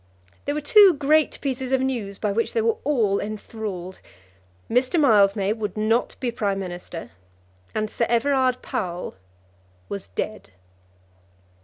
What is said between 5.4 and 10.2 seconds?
would not be Prime Minister, and Sir Everard Powell was